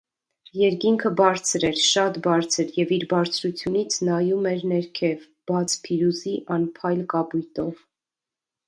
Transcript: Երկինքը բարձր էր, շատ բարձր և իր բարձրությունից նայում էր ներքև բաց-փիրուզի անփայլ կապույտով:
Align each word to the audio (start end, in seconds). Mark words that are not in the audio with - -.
Երկինքը 0.59 1.11
բարձր 1.19 1.65
էր, 1.67 1.77
շատ 1.89 2.17
բարձր 2.29 2.71
և 2.79 2.93
իր 2.97 3.05
բարձրությունից 3.13 3.99
նայում 4.09 4.49
էր 4.55 4.67
ներքև 4.73 5.29
բաց-փիրուզի 5.53 6.37
անփայլ 6.59 7.07
կապույտով: 7.17 7.89